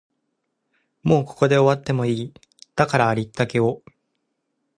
[1.03, 2.33] もうここで終わってもいい、
[2.75, 3.83] だからありったけを